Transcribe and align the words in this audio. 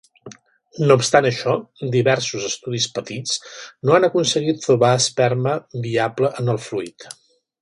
No 0.85 0.95
obstant 0.99 1.27
això, 1.29 1.53
diversos 1.97 2.47
estudis 2.47 2.87
petits 2.95 3.37
no 3.85 3.97
han 3.99 4.09
aconseguit 4.11 4.65
trobar 4.67 4.93
esperma 5.05 5.55
viable 5.89 6.33
en 6.43 6.51
el 6.57 6.61
fluid. 6.71 7.11